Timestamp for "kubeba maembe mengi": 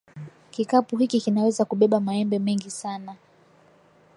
1.65-2.71